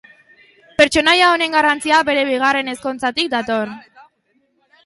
[0.79, 3.77] Pertsonaia honen garrantzia, bere bigarren ezkontzatik dator.